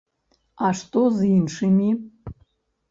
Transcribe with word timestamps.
А 0.69 0.71
што 0.79 1.05
з 1.19 1.31
іншымі? 1.37 1.89